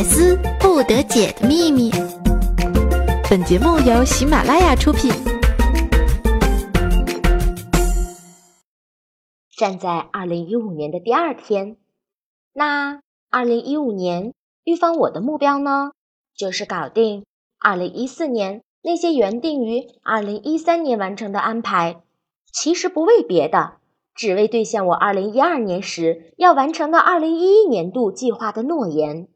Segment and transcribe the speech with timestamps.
[0.00, 1.90] 百思不得解的秘密。
[3.28, 5.12] 本节目由喜马拉雅出品。
[9.58, 11.76] 站在二零一五年的第二天，
[12.54, 14.32] 那二零一五年
[14.64, 15.90] 预防我的目标呢，
[16.34, 17.26] 就是搞定
[17.58, 22.00] 二零一四年那些原定于二零一三年完成的安排。
[22.50, 23.79] 其实不为别的。
[24.14, 29.28] 只为兑现我二零一二年时要完成的二零一一年度计划的诺言。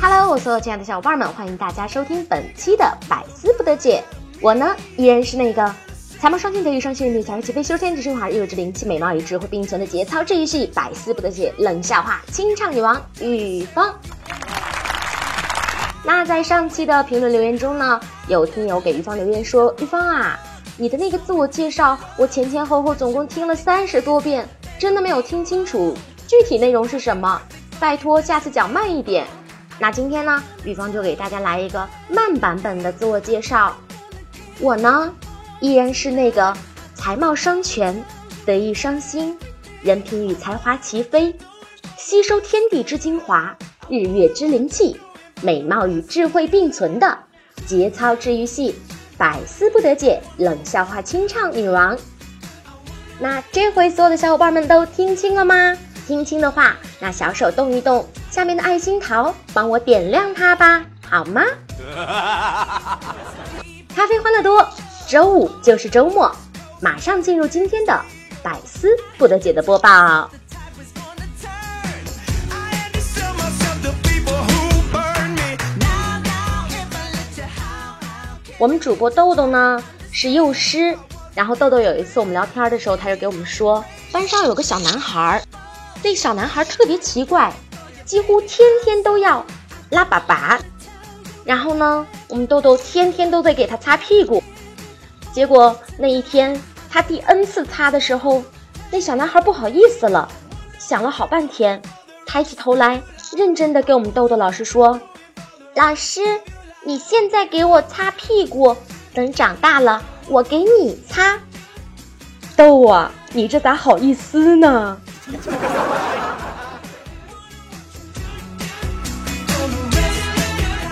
[0.00, 4.02] Hello，我所有亲爱的小伙伴们，欢迎大家收听本期的百思不得解。
[4.40, 5.74] 我呢，依然是那个
[6.18, 13.92] 才貌双全、德育双馨、女才气飞、修仙之升华、又有灵气、美貌与智慧并存的节操治愈系百思不得解冷笑话清唱女王雨芳。
[16.08, 20.38] 那在上期的评论留言中呢，有听友给玉芳留言说：“玉芳啊，
[20.78, 25.94] 你的那个自我介绍，我前前后后总共听了三十多遍，真的没有听清楚
[26.26, 27.38] 具体内容是什么，
[27.78, 29.26] 拜托下次讲慢一点。”
[29.78, 33.76] 那今天呢，玉芳就给大家来一个慢版本的自我介绍。
[34.60, 35.12] 我呢，
[35.60, 36.56] 依然是那个
[36.94, 38.02] 才貌双全、
[38.46, 39.38] 德艺双馨、
[39.82, 41.36] 人品与才华齐飞、
[41.98, 43.54] 吸收天地之精华、
[43.90, 44.98] 日月之灵气。
[45.42, 47.18] 美貌与智慧并存的
[47.66, 48.74] 节操治愈系，
[49.16, 51.96] 百思不得解冷笑话清唱女王。
[53.18, 55.76] 那这回所有的小伙伴们都听清了吗？
[56.06, 61.42] 听清的话，那小手动一动下面的爱心桃，帮我点亮它吧，好吗？
[63.94, 64.66] 咖啡欢乐多，
[65.08, 66.34] 周五就是周末，
[66.80, 68.00] 马上进入今天的
[68.42, 70.30] 百思不得解的播报。
[78.58, 80.98] 我们主播豆豆呢是幼师，
[81.32, 85.42] 然后豆豆有一次我们聊天的时候，他就给我们说，班上有个小男孩儿，
[86.02, 87.52] 这小男孩特别奇怪，
[88.04, 89.46] 几乎天天都要
[89.90, 90.58] 拉粑粑，
[91.44, 94.42] 然后呢，我们豆豆天天都得给他擦屁股，
[95.32, 96.60] 结果那一天
[96.90, 98.42] 他第 n 次擦的时候，
[98.90, 100.28] 那小男孩不好意思了，
[100.80, 101.80] 想了好半天，
[102.26, 103.00] 抬起头来，
[103.36, 105.00] 认真的给我们豆豆老师说，
[105.76, 106.20] 老师。
[106.84, 108.76] 你现在给我擦屁股，
[109.12, 111.38] 等长大了我给你擦。
[112.56, 115.00] 逗啊，你这咋好意思呢？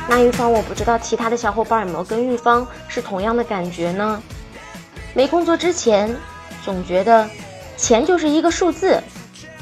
[0.09, 4.23] 那玉芳，我不知道其他的小伙伴有没有跟玉芳是同样的感觉呢？
[5.15, 6.15] 没工作之前，
[6.65, 7.29] 总觉得
[7.77, 9.03] 钱就是一个数字，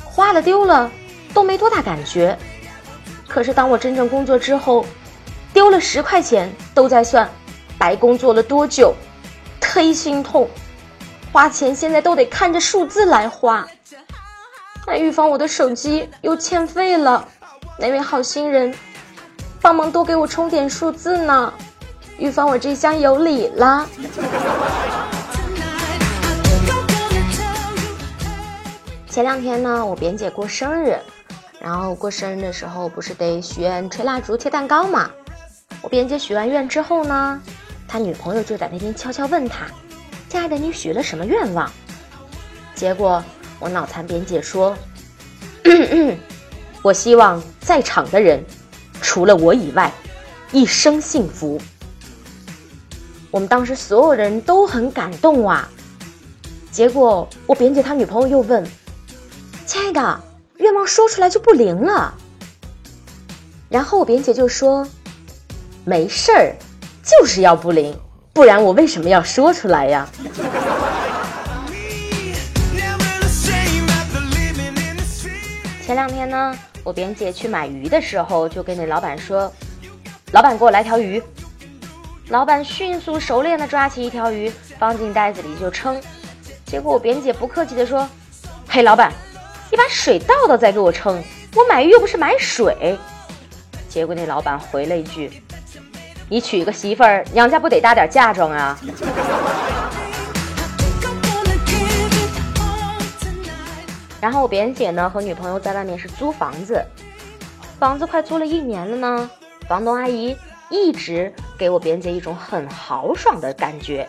[0.04, 0.90] 花了丢了
[1.32, 2.36] 都没多大感觉。
[3.28, 4.84] 可是当我真正工作之后，
[5.54, 7.30] 丢了十块钱都在算，
[7.78, 8.92] 白工作了多久，
[9.60, 10.48] 忒心痛，
[11.32, 13.64] 花钱现在都得看着数字来花。
[14.84, 17.26] 那预防我的手机又欠费了，
[17.78, 18.74] 哪位好心人，
[19.62, 21.54] 帮忙多给我充点数字呢？
[22.18, 23.86] 预防我这厢有礼啦。
[29.08, 30.98] 前两天呢，我扁姐过生日，
[31.60, 35.08] 然后过生日的时候不是得许愿、吹蜡烛、切蛋糕嘛？
[35.84, 37.38] 我边姐许完愿之后呢，
[37.86, 39.66] 他女朋友就在那边悄悄问他
[40.30, 41.70] ：“亲爱的，你许了什么愿望？”
[42.74, 43.22] 结果
[43.60, 44.74] 我脑残边姐说
[46.80, 48.42] ：“我希望在场的人，
[49.02, 49.92] 除了我以外，
[50.52, 51.60] 一生幸福。”
[53.30, 55.68] 我们当时所有人都很感动啊。
[56.72, 58.66] 结果我边姐她女朋友又问
[59.66, 60.20] ：“亲爱的，
[60.56, 62.14] 愿望说出来就不灵了？”
[63.68, 64.88] 然后我边姐就说。
[65.86, 66.56] 没事儿，
[67.02, 67.94] 就是要不灵，
[68.32, 70.08] 不然我为什么要说出来呀？
[75.84, 79.52] 前两天呢，我扁姐去买鱼的时候，就跟那老板说
[80.32, 81.22] ：“老板，给我来条鱼。”
[82.30, 86.00] 老板迅速熟练的抓起一条鱼，放进袋子里就称。
[86.64, 88.08] 结果我扁姐不客气的说
[88.66, 89.12] ：“嘿，老板，
[89.70, 91.22] 你把水倒倒再给我称，
[91.54, 92.98] 我买鱼又不是买水。”
[93.86, 95.42] 结果那老板回了一句。
[96.28, 98.78] 你娶个媳妇儿，娘家不得搭点嫁妆啊？
[104.20, 106.82] 然后我扁姐呢和女朋友在外面是租房子，
[107.78, 109.30] 房子快租了一年了呢，
[109.68, 110.34] 房东阿姨
[110.70, 114.08] 一直给我扁姐一种很豪爽的感觉。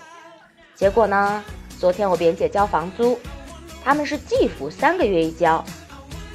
[0.74, 1.44] 结果呢，
[1.78, 3.20] 昨天我扁姐交房租，
[3.84, 5.62] 他们是季付三个月一交，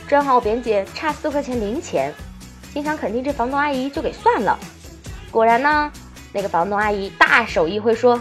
[0.07, 2.13] 正好我扁姐差四块钱零钱，
[2.71, 4.59] 心想肯定这房东阿姨就给算了。
[5.31, 5.93] 果然呢，
[6.33, 8.21] 那个房东阿姨大手一挥说：“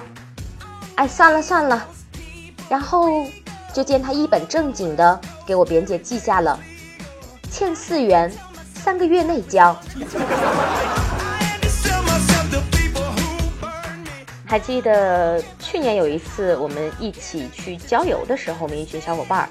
[0.95, 1.87] 哎，算了算了，
[2.69, 3.25] 然后
[3.73, 6.59] 就见他一本正经的给我扁姐记下了，
[7.49, 8.31] 欠四元，
[8.75, 9.75] 三个月内交。
[14.45, 19.49] 还记得去年有一次我们一起去郊游的时候，我们一群小伙伴儿，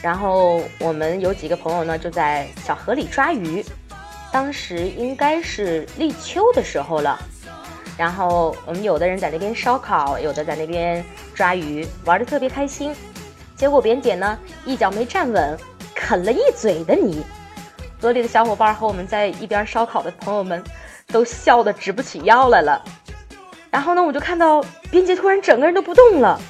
[0.00, 3.64] 然后我们有几个朋友呢就在小河里抓鱼，
[4.30, 7.18] 当时应该是立秋的时候了，
[7.96, 11.04] 然后我们有的人在那边烧烤，有的在那边
[11.34, 12.94] 抓鱼，玩的特别开心。
[13.56, 15.58] 结果扁姐呢一脚没站稳，
[15.94, 17.24] 啃了一嘴的泥，
[18.00, 20.62] 河里的小伙伴和我们在一边烧烤的朋友们
[21.08, 22.84] 都笑得直不起腰来了。
[23.70, 26.40] 然后呢，我就看到边姐突然整个人都不动了。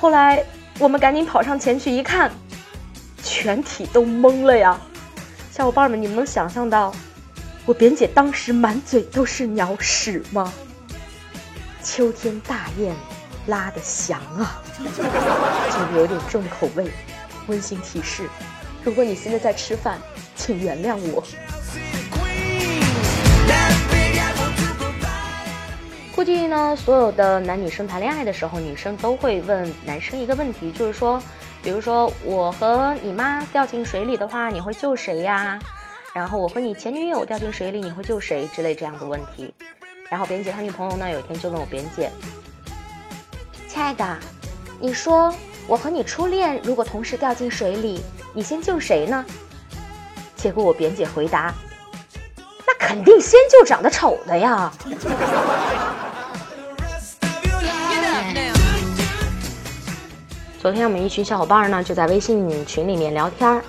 [0.00, 0.44] 后来
[0.78, 2.30] 我们赶紧跑上前去一看，
[3.22, 4.80] 全体都懵了呀！
[5.58, 6.94] 小伙伴们，你们能想象到
[7.66, 10.52] 我扁姐当时满嘴都是鸟屎吗？
[11.82, 12.94] 秋天大雁
[13.48, 15.02] 拉的翔啊，这
[15.92, 16.88] 个有点重口味。
[17.48, 18.28] 温馨提示：
[18.84, 19.98] 如果你现在在吃饭，
[20.36, 21.24] 请原谅我。
[26.14, 31.20] 估计呢，所有的男女生谈恋爱的时候，女生都会问男生一个问题，就是说，
[31.68, 35.58] 比如说我和你妈掉进水里的话，你会救谁呀？
[36.14, 39.52] 然后我和你前女友掉进水里，你会救谁之类这样的问题。
[40.08, 42.10] 然后扁姐她女朋友呢，有一天就问我扁姐
[43.68, 44.16] ：“亲爱的，
[44.80, 45.30] 你说
[45.66, 48.00] 我和你初恋如果同时掉进水里，
[48.32, 49.22] 你先救谁呢？”
[50.36, 51.52] 结果我扁姐回答
[52.66, 54.72] ：“那肯定先救长得丑的呀。”
[60.68, 63.62] 昨天我们一群小伙伴呢就在微信群里面聊天儿，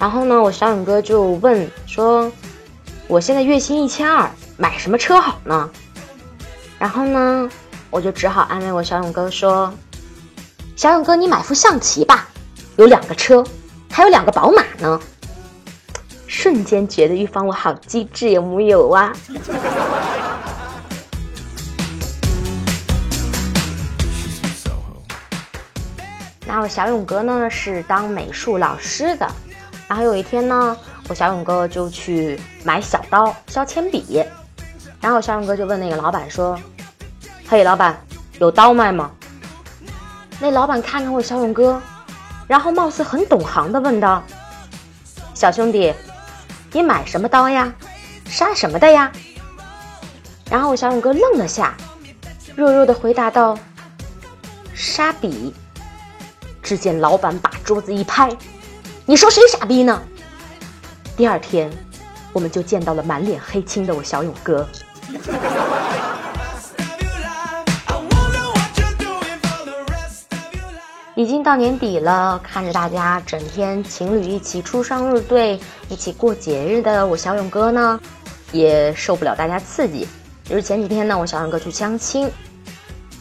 [0.00, 2.28] 然后呢，我小勇哥就问说
[3.06, 5.70] ：“我现在月薪一千二，买什么车好呢？”
[6.76, 7.48] 然后呢，
[7.88, 9.72] 我就只好安慰我小勇哥说
[10.74, 12.26] ：“小勇哥，你买副象棋吧，
[12.74, 13.44] 有两个车，
[13.88, 15.00] 还有两个宝马呢。”
[16.26, 19.12] 瞬间觉得玉芳我好机智，有木有啊？
[26.48, 29.30] 那我小勇哥呢是当美术老师的，
[29.86, 30.74] 然后有一天呢，
[31.06, 34.24] 我小勇哥就去买小刀削铅笔，
[34.98, 36.58] 然后小勇哥就问那个老板说
[37.46, 38.00] ：“嘿，老板，
[38.38, 39.10] 有刀卖吗？”
[40.40, 41.82] 那老板看看我小勇哥，
[42.46, 44.22] 然后貌似很懂行的问道
[45.34, 45.92] ：“小兄弟，
[46.72, 47.70] 你买什么刀呀？
[48.24, 49.12] 杀什么的呀？”
[50.50, 51.74] 然后我小勇哥愣了下，
[52.56, 53.58] 弱弱的回答道
[54.72, 55.54] ：“杀笔。”
[56.68, 58.30] 只见老板把桌子一拍
[59.06, 60.02] ：“你说谁傻逼呢？”
[61.16, 61.72] 第二天，
[62.30, 64.68] 我们就见到了满脸黑青的我小勇哥。
[71.14, 77.98] 已经到年底了，看着大家整天情侣一起出双入对、一起过节日的我小勇哥呢，
[78.52, 80.06] 也受不了大家刺激。
[80.44, 82.30] 就是前几天呢，我小勇哥去相亲，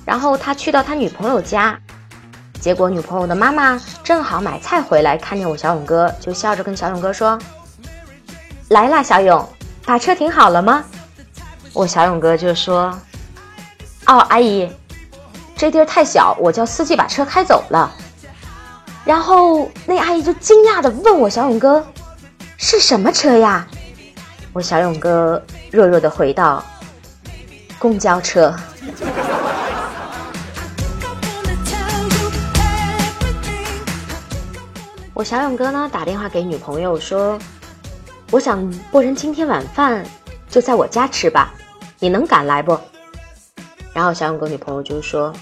[0.03, 1.79] 然后他去到他女朋友家。
[2.59, 7.39] 结果女朋友的妈妈正好买菜回来，看见我小勇哥，就笑着跟小勇哥说
[8.69, 9.47] ：“来啦，小勇，
[9.85, 10.83] 把车停好了吗？”
[11.71, 12.99] 我小勇哥就说
[14.07, 14.69] ：“哦，阿姨，
[15.55, 17.89] 这地儿太小，我叫司机把车开走了。”
[19.05, 21.85] 然后那阿姨就惊讶的问我小勇哥
[22.57, 23.65] ：“是什么车呀？”
[24.51, 25.41] 我小勇哥
[25.71, 26.61] 弱弱的回道
[27.79, 28.53] ：“公交车。”
[35.17, 37.39] 我小勇哥呢打电话给女朋友说
[38.29, 40.05] ：“我想过人今天晚饭
[40.47, 41.55] 就在我家吃吧，
[41.97, 42.79] 你能赶来不？”
[43.95, 45.33] 然后小勇哥女朋友就说：“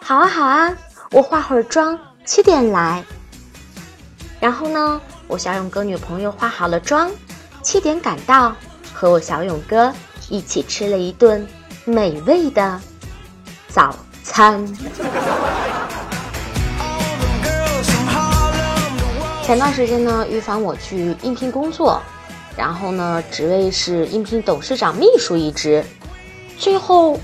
[0.00, 0.72] 好啊好啊，
[1.10, 3.02] 我化会儿妆，七点来。”
[4.38, 7.10] 然后呢，我小勇哥女朋友化好了妆，
[7.60, 8.54] 七点赶到，
[8.94, 9.92] 和我小勇哥
[10.28, 11.44] 一起吃了一顿
[11.84, 12.80] 美味的
[13.66, 14.64] 早餐。
[19.48, 22.02] 前段时间呢，预防我去应聘工作，
[22.54, 25.82] 然后呢，职位是应聘董事长秘书一职，
[26.58, 27.18] 最后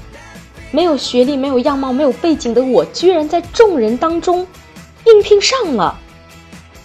[0.71, 4.47] 没有学历、没有样貌、没有背景的我，居然在众人当中
[5.05, 6.01] 应聘上了。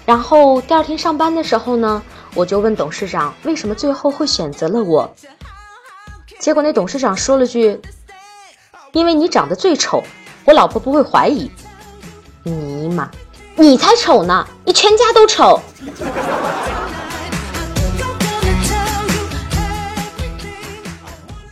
[0.05, 2.03] 然后第二天上班的时候呢，
[2.35, 5.09] 我就问董事长为什么最后会选择了我，
[6.37, 7.79] 结果那董事长说了句
[8.91, 10.03] ：“因为你长得最丑，
[10.43, 11.49] 我老婆不会怀疑。”
[12.43, 13.09] 尼玛！
[13.59, 14.47] 你才丑呢！
[14.63, 15.59] 你全家都丑。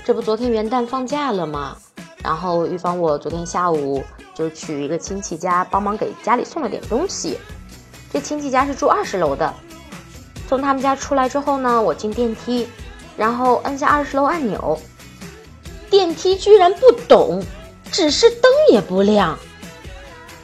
[0.06, 1.76] 这不昨天元旦放假了吗？
[2.24, 4.02] 然后玉芳，我昨天下午
[4.34, 7.38] 就去一个亲戚家帮忙给家里送了点东西。
[8.14, 9.54] 这亲戚家是住二十楼的。
[10.48, 12.70] 从他们家出来之后呢，我进电梯，
[13.18, 14.80] 然后按下二十楼按钮，
[15.90, 17.44] 电梯居然不动，
[17.92, 19.38] 指示灯也不亮。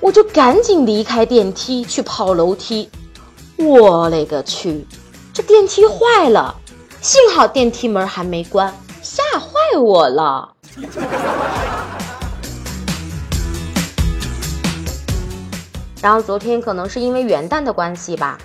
[0.04, 2.90] 我就赶紧离开电梯去跑楼梯。
[3.56, 4.86] 我勒个去，
[5.34, 6.54] 这电梯坏了！
[7.00, 9.48] 幸好电梯门还没关，吓坏
[9.80, 10.54] 我了。
[16.02, 18.38] 然后昨天可能是因为元旦的关系吧，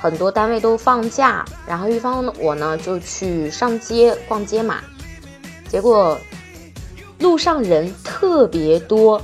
[0.00, 4.78] 很多单位都放假，然后玉芳我呢就去上街逛街嘛，
[5.68, 6.18] 结果
[7.18, 9.20] 路上人特别多，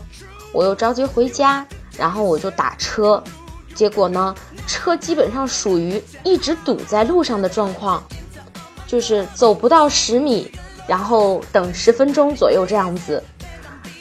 [0.53, 1.67] 我又着急回家，
[1.99, 3.23] 然后我就打车，
[3.75, 4.35] 结果呢
[4.67, 8.03] 车基本上属于一直堵在路上的状况，
[8.87, 10.51] 就是走不到十米。
[10.87, 13.23] 然后等十分钟左右这样子，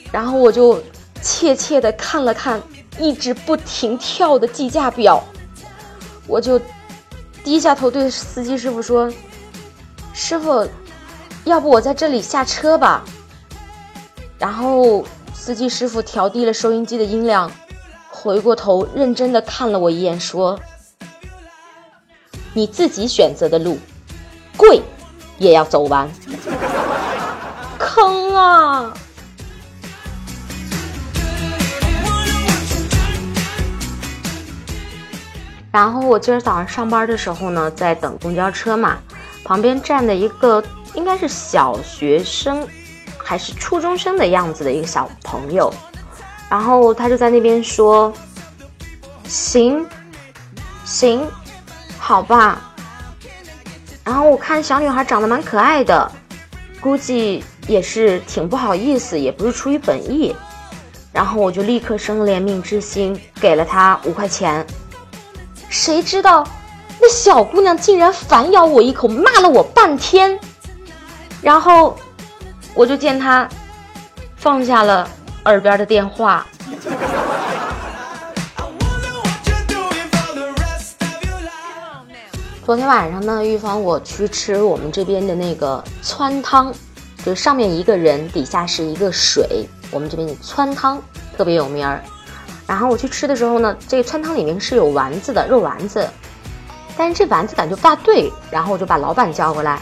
[0.10, 0.82] 然后我就
[1.22, 2.64] 怯怯的看了看
[2.98, 5.22] 一直不停跳的计价表，
[6.28, 6.58] 我就
[7.44, 9.12] 低下头对司机师傅说
[10.16, 10.66] ：“师傅，
[11.44, 13.04] 要不我在这里下车吧？”
[14.40, 17.52] 然后司机师傅调低了收音机的音量，
[18.28, 20.60] 回过头认真的看了我一眼，说
[22.54, 23.80] ：“你自己选择的路，
[24.58, 24.82] 贵
[25.38, 26.12] 也要走完。”
[27.80, 28.94] 坑啊！
[35.72, 38.98] 然后我今儿早上上班的时候呢，在等公交车嘛，
[39.46, 40.62] 旁边站的一个
[40.96, 42.68] 应该是小学生
[43.18, 45.74] 还是初中生的样子的一个小朋友，
[46.50, 48.14] 然后他就在那边说
[49.28, 49.86] ：“行，
[50.86, 51.28] 行，
[51.98, 52.62] 好吧。”
[54.04, 56.12] 然后我看小女孩长得蛮可爱的，
[56.80, 57.44] 估计。
[57.68, 60.34] 也是挺不好意思，也不是出于本意，
[61.12, 64.66] 然后我就立刻生怜悯之心，给了他五块钱。
[65.68, 66.48] 谁知道
[67.02, 70.40] 那小姑娘竟然反咬我一口，骂了我半天，
[71.42, 71.98] 然后
[72.74, 73.46] 我就见她
[74.38, 75.06] 放下了
[75.48, 76.46] 耳边的电话。
[82.66, 86.74] 昨天晚上呢，玉芳我去吃我们这边的那个川汤。
[87.24, 89.68] 就是上面一个人，底下是一个水。
[89.90, 91.02] 我们这边的川汤
[91.38, 92.02] 特别有名儿。
[92.66, 96.08] 然后我去吃的时候呢，这个川汤里面是有丸子的，肉丸子。
[96.98, 99.80] 但是这丸子感觉不大对，然后我就把老板叫过来，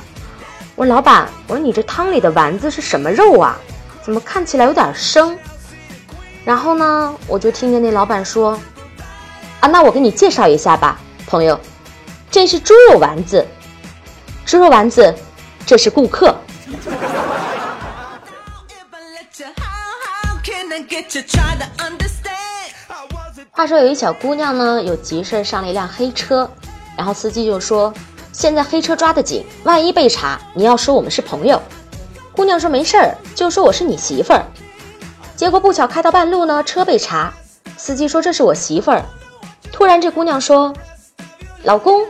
[0.75, 3.57] 我说：“老板，我说你这汤里的丸子是什么肉啊？
[4.03, 5.35] 怎么看起来有点生？”
[6.45, 8.51] 然后呢，我就听见那老板说
[9.59, 11.59] ：“啊，那我给你介绍一下吧，朋友，
[12.29, 13.43] 这是猪肉丸子，
[14.45, 15.11] 猪肉丸子，
[15.65, 16.37] 这是顾客。”
[23.49, 26.47] 话说有一小姑娘呢，有急事上了一辆黑车，
[26.95, 27.91] 然后司机就说
[28.31, 31.59] ：“现在黑车抓得紧，万一被查，你要说我们是朋友。”
[32.35, 34.45] 姑娘说：“没事儿，就说我是你媳妇儿。”
[35.35, 37.33] 结果不巧开到半路呢，车被查，
[37.77, 39.03] 司机说：“这是我媳妇儿。”
[39.71, 40.73] 突然这姑娘说
[41.63, 42.05] ：“老公，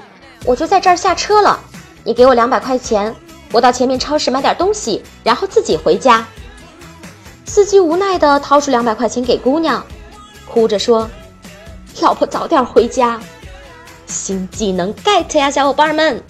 [0.46, 1.60] 我就在这儿下车了，
[2.04, 3.16] 你给我两百块钱，
[3.52, 6.26] 我到前面超市买点东西，然后自己回家。”
[7.46, 9.84] 司机无奈地掏出两百块钱给姑娘，
[10.48, 11.10] 哭着说
[12.02, 13.20] ：“老婆早点回家。”
[14.06, 16.22] 新技能 get 呀，小伙伴们！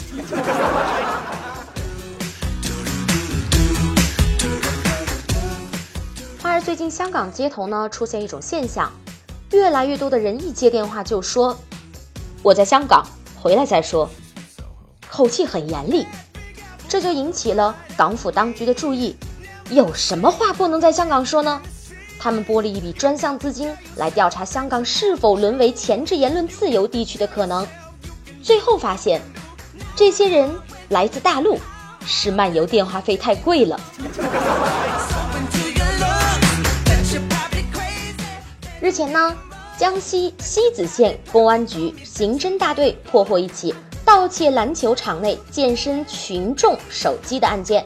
[6.56, 8.90] 而最近香港街头呢出现一种现象，
[9.52, 11.58] 越来越多的人一接电话就说
[12.42, 14.10] ：“我在香港，回来再说。”
[15.12, 16.08] 口气很严厉，
[16.88, 19.18] 这就引起了港府当局的注意。
[19.70, 21.62] 有什么话不能在香港说呢？
[22.18, 27.68] 他们拨了一笔专项资金来调查香港是否沦为前置言论自由地区的可能。
[28.42, 29.22] 最后发现，
[29.94, 30.50] 这些人
[30.88, 31.60] 来自大陆，
[32.06, 33.78] 是漫游电话费太贵了。
[38.86, 39.36] 日前呢，
[39.80, 43.74] 江西西子县公安局刑侦大队破获一起
[44.06, 47.84] 盗窃篮球场内健身群众手机的案件。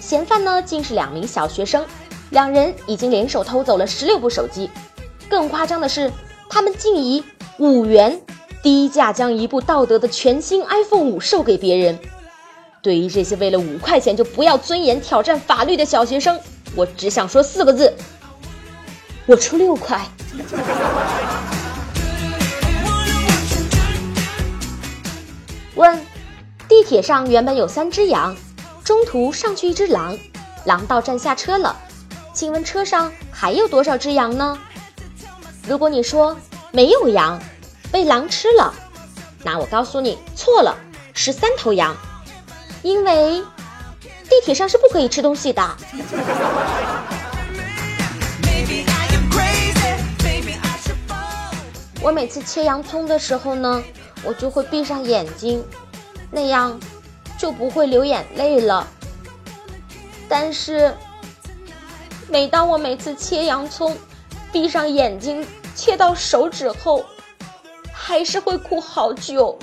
[0.00, 1.86] 嫌犯呢，竟是两名小学生，
[2.30, 4.68] 两人已经联手偷走了十六部手机。
[5.30, 6.10] 更夸张的是，
[6.50, 7.22] 他们竟以
[7.58, 8.20] 五元
[8.64, 11.96] 低价将一部道德的全新 iPhone 五售给别人。
[12.82, 16.40] 对于这些为了五块钱就不要尊严、挑战法律的小学生，
[16.74, 17.94] 我只想说四个字：
[19.26, 20.00] 我出六块。
[25.74, 26.04] 问：
[26.68, 28.36] 地铁上原本有三只羊。
[28.84, 30.18] 中途上去一只狼，
[30.64, 31.76] 狼到站下车了，
[32.34, 34.58] 请问车上还有多少只羊呢？
[35.68, 36.36] 如果你说
[36.72, 37.40] 没有羊，
[37.92, 38.74] 被狼吃了，
[39.44, 40.76] 那我告诉你错了，
[41.14, 41.96] 十三头羊，
[42.82, 43.40] 因为
[44.24, 45.76] 地铁上是不可以吃东西的。
[52.02, 53.80] 我每次切洋葱的时候呢，
[54.24, 55.64] 我就会闭上眼睛，
[56.32, 56.78] 那样
[57.38, 58.84] 就不会流眼泪了。
[60.28, 60.92] 但是，
[62.28, 63.96] 每当我每次切洋葱，
[64.50, 67.04] 闭上眼睛切到手指后，
[67.92, 69.56] 还是会哭好久。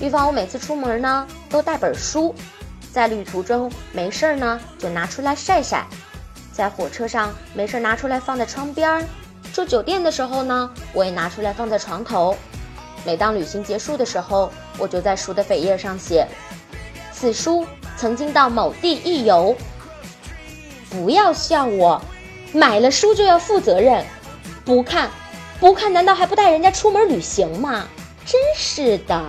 [0.00, 2.34] 预防我每次出门呢，都带本书，
[2.92, 5.86] 在旅途中没事儿呢就拿出来晒晒。
[6.52, 9.04] 在火车上没事拿出来放在窗边儿，
[9.52, 12.36] 住酒店的时候呢，我也拿出来放在床头。
[13.04, 16.26] 每当旅行结束的时候，我就在书的扉页上写
[17.12, 17.66] ：“此书
[17.96, 19.56] 曾经到某地一游。”
[20.90, 22.02] 不要笑我，
[22.52, 24.04] 买了书就要负责任，
[24.64, 25.08] 不看，
[25.60, 27.86] 不看，难道还不带人家出门旅行吗？
[28.26, 29.24] 真是的。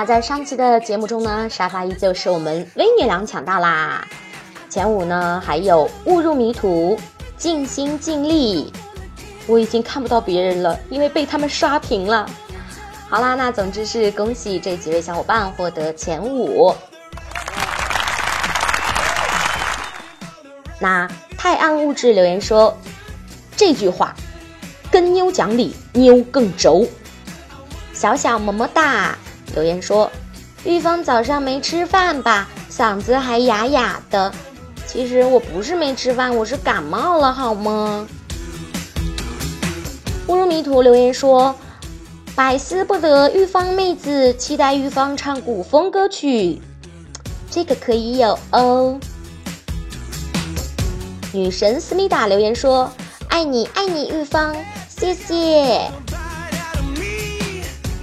[0.00, 4.02] 那在上期的节目中呢，沙发依旧是我们微女郎抢到啦。
[4.70, 6.98] 前五呢还有误入迷途、
[7.36, 8.72] 尽心尽力。
[9.46, 12.26] 我已经看不到别人了，因为被他们刷屏了。
[13.10, 16.74] 好啦，那总之是恭喜这几位小伙伴获得前五。
[20.78, 22.74] 那太暗物质留言说
[23.54, 24.14] 这句话：
[24.90, 26.86] 跟妞讲理，妞更轴。
[27.92, 29.14] 小小么么哒。
[29.54, 30.10] 留言说
[30.64, 32.48] ：“玉芳早上没吃饭吧？
[32.70, 34.32] 嗓子还哑哑的。
[34.86, 38.06] 其实我不是没吃饭，我是感冒了，好吗？”
[40.28, 41.54] 误入迷途留言说
[42.36, 46.60] ：“百思不得玉芳妹子，期待玉芳唱古风歌曲，
[47.50, 48.98] 这个可以有哦。”
[51.32, 52.90] 女神思密达留言说
[53.28, 54.54] ：“爱你爱你玉芳，
[54.88, 55.90] 谢谢。”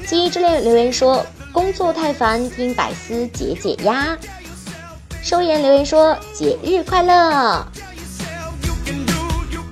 [0.08, 1.26] 记忆之恋留言说。
[1.58, 4.16] 工作太烦，听百思解解压。
[5.24, 7.66] 收言留言说节日快乐。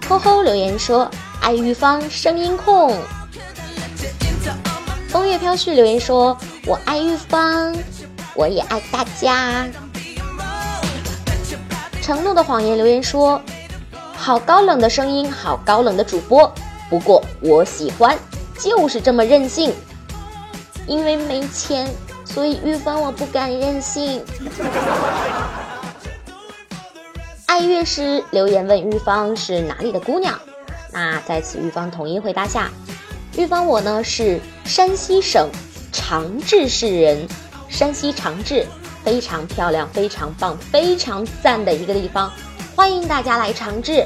[0.10, 1.08] 吼吼留言说
[1.42, 2.98] 爱玉芳声音控。
[5.08, 7.76] 风月飘絮留言说我爱玉芳，
[8.34, 9.68] 我也爱大家。
[12.02, 13.40] 承诺的谎言留言说
[14.16, 16.52] 好高冷的声音，好高冷的主播，
[16.90, 18.18] 不过我喜欢，
[18.60, 19.72] 就是这么任性。
[20.88, 21.90] 因为没钱，
[22.26, 24.24] 所以玉芳我不敢任性。
[27.48, 30.38] 爱乐师留言问玉芳是哪里的姑娘，
[30.92, 32.70] 那在此玉芳统一回答下，
[33.38, 35.50] 玉芳我呢是山西省
[35.92, 37.28] 长治市人，
[37.70, 38.66] 山西长治
[39.04, 42.32] 非常漂亮、非常棒、非常赞的一个地方，
[42.76, 44.06] 欢迎大家来长治。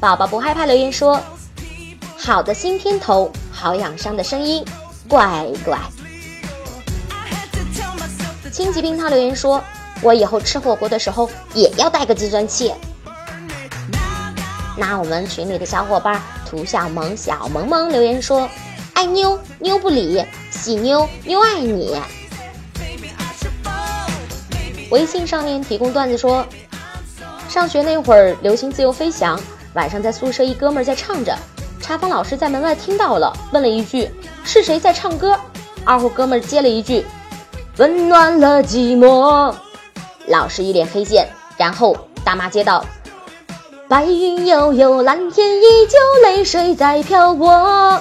[0.00, 1.20] 宝宝不害怕留言说，
[2.16, 3.30] 好的新片头。
[3.60, 4.64] 好养伤的声音，
[5.06, 5.78] 乖乖。
[8.50, 9.62] 轻疾冰汤留言说
[10.00, 12.72] ：“我以后吃火锅的时候也要带个计算器。”
[14.78, 16.18] 那我们群里的小伙伴
[16.48, 18.48] 涂小萌、小萌萌留言说
[18.94, 22.00] ：“爱妞妞不理，喜妞妞爱你。”
[24.90, 26.46] 微信上面提供段子说：
[27.46, 29.38] 上学那会儿流行自由飞翔，
[29.74, 31.36] 晚上在宿舍一哥们在唱着。
[31.80, 34.08] 查房老师在门外听到了，问了一句
[34.44, 35.36] ：“是谁在唱歌？”
[35.84, 37.04] 二货哥们接了一句
[37.78, 39.52] ：“温暖了寂寞。”
[40.28, 42.84] 老师一脸黑线，然后大妈接道
[43.88, 48.00] ：“白云悠悠，蓝天依旧，泪水在飘过。”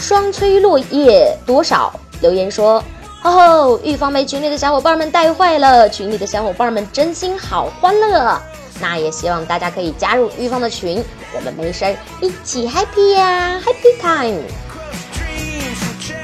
[0.00, 1.92] 双催落叶多少？
[2.22, 2.82] 留言说
[3.20, 8.40] ：“吼吼，预防被群里的小伙伴们带坏了，群里的小伙伴们真心好欢乐。”
[8.82, 14.42] 那也希望大家可以加入玉芳的群，我们没事儿一起 happy 呀，happy time。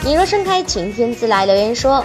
[0.03, 1.47] 你若盛开，晴天自来。
[1.47, 2.05] 留言说，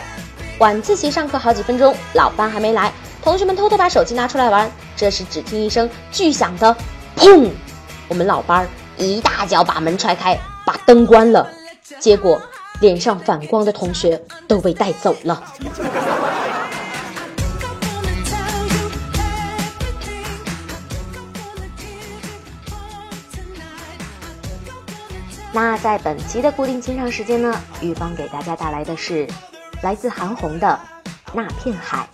[0.60, 4.72] 晚自习上课好几分钟，老班还没来，同学们偷偷把手机拿出来玩。
[4.96, 6.76] 这时只听一声巨响的
[7.18, 7.50] 砰，
[8.08, 10.38] 我们老班一大脚把门踹开，
[10.68, 11.50] 把灯关了，
[12.00, 12.40] 结果
[12.80, 15.44] 脸上反光的同学都被带走了。
[25.56, 29.28] 那在本期的固定清唱时间呢，玉芳给大家带来的是
[29.84, 30.80] 来自韩红的
[31.32, 32.10] 《那片海》。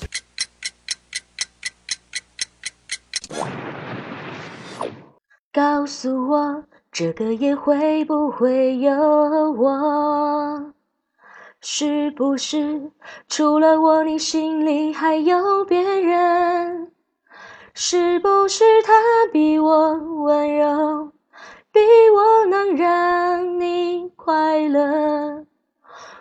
[5.53, 8.93] 告诉我，这个夜会不会有
[9.53, 10.73] 我？
[11.61, 12.91] 是不是
[13.29, 16.91] 除了我，你心里还有别人？
[17.73, 18.91] 是不是他
[19.31, 21.13] 比我温柔，
[21.79, 25.45] 比我能让你快乐？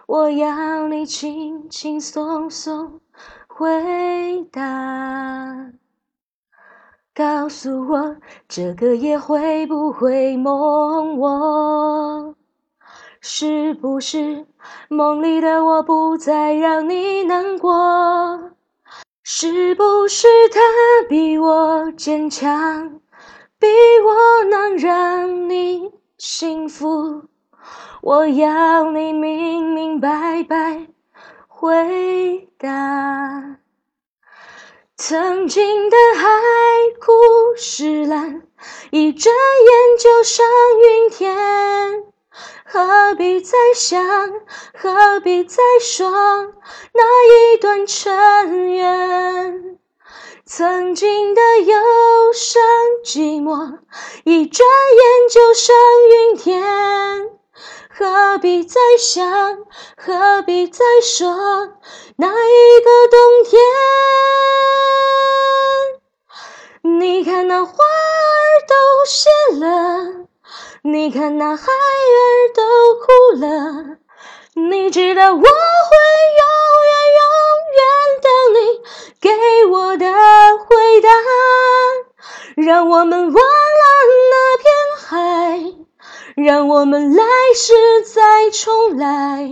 [0.06, 3.00] 我要你轻轻松松
[3.48, 5.72] 回答。
[7.12, 8.16] 告诉我，
[8.48, 12.36] 这个夜会不会梦我？
[13.20, 14.46] 是不是
[14.88, 18.52] 梦里的我不再让你难过？
[19.24, 20.60] 是不是他
[21.08, 23.00] 比我坚强，
[23.60, 23.66] 比
[24.04, 27.24] 我能让你幸福？
[28.02, 30.86] 我要你明明白白
[31.48, 33.56] 回答。
[34.96, 36.28] 曾经的海
[37.00, 37.12] 枯
[37.56, 38.42] 石烂，
[38.90, 40.46] 一转眼就上
[40.80, 41.36] 云天。
[42.64, 44.00] 何必再想，
[44.74, 46.10] 何必再说
[46.92, 49.78] 那一段尘缘？
[50.44, 51.76] 曾经的忧
[52.38, 52.62] 生
[53.04, 53.80] 寂寞，
[54.22, 55.74] 一转眼就上
[56.08, 56.62] 云天。
[57.90, 59.26] 何必再想，
[59.96, 61.28] 何必再说
[62.16, 63.60] 那一个冬天？
[67.00, 68.74] 你看那花儿都
[69.04, 70.28] 谢了，
[70.82, 72.62] 你看那孩儿都
[72.94, 73.04] 哭
[73.40, 73.96] 了，
[74.54, 75.50] 你知道我会永
[76.86, 77.24] 远永
[77.74, 77.82] 远
[78.22, 78.56] 等你
[79.20, 79.28] 给
[79.72, 80.06] 我的
[80.56, 81.08] 回答。
[82.56, 83.40] 让我们忘了
[84.30, 84.66] 那片
[84.98, 85.16] 海，
[86.36, 89.48] 让我们来世再重来，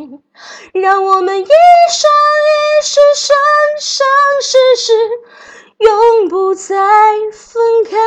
[0.72, 3.36] 让我们一生一世生
[3.80, 4.06] 生
[4.42, 4.92] 世世。
[5.78, 6.74] 永不再
[7.34, 7.98] 分开，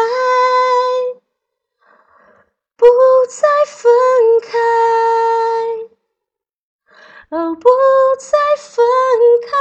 [2.75, 2.88] 不
[3.29, 3.91] 再分
[4.41, 4.58] 开，
[7.38, 7.69] 哦，不
[8.17, 8.84] 再分
[9.45, 9.51] 开。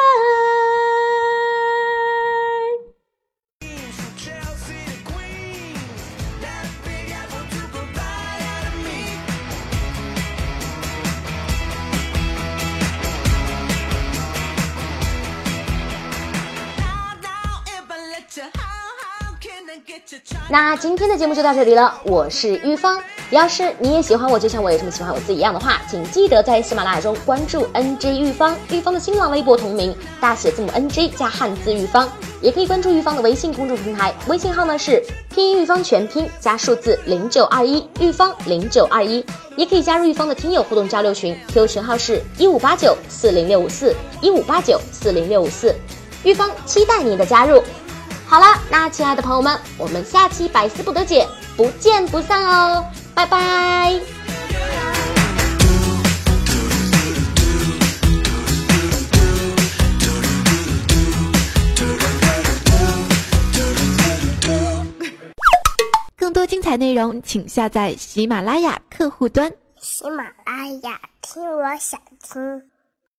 [20.50, 22.98] 那今天的节目就到这里了，我是玉芳。
[23.30, 32.08] 要是你也喜欢我，就像我也这么喜欢我自己一样的话，请记得在喜马拉雅中关注 NJ 玉芳，玉芳的新浪微博同名，大写字母 NJ 加汉字玉芳，
[32.40, 39.22] 也可以关注玉芳的微信公众平台，微信号呢是拼音玉芳全拼加数字零九二一，玉芳零九二一，
[39.56, 45.74] 也可以加入玉芳的听友互动交流群，Q 群号是一五八九四零六五四一五八九四零六五四，
[46.24, 47.62] 玉芳期待你的加入。
[48.28, 53.98] 好了，那亲爱的朋友们，我们下期百思不得解不见不散哦，拜拜。
[66.14, 69.50] 更多精彩内容，请下载喜马拉雅客户端。
[69.80, 72.62] 喜马拉雅，听我想听。